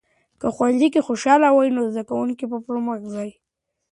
[0.41, 3.29] که ښوونځي کې خوشالي وي، نو زده کوونکي به پرمخ ځي.